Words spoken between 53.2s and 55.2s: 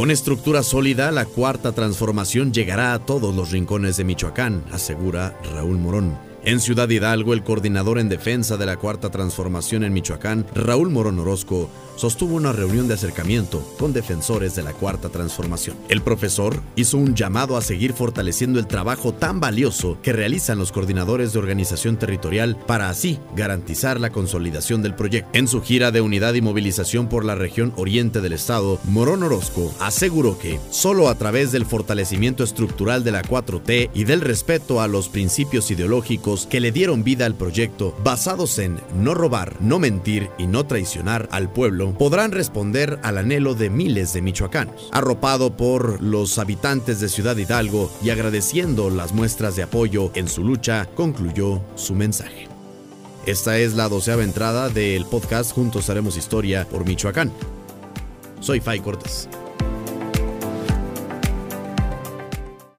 Esta es la doceava entrada del